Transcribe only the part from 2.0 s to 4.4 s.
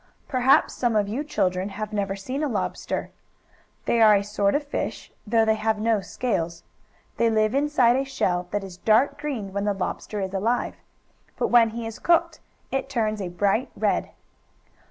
seen a lobster. They are a